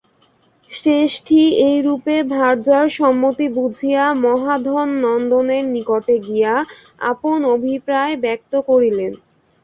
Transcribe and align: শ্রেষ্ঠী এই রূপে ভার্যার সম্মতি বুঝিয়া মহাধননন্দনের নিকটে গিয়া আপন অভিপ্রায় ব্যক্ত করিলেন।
শ্রেষ্ঠী 0.71 1.39
এই 1.65 1.77
রূপে 1.81 2.15
ভার্যার 2.31 2.87
সম্মতি 2.99 3.47
বুঝিয়া 3.55 4.03
মহাধননন্দনের 4.25 5.63
নিকটে 5.73 6.15
গিয়া 6.27 6.53
আপন 7.11 7.39
অভিপ্রায় 7.55 8.15
ব্যক্ত 8.23 8.53
করিলেন। 8.69 9.11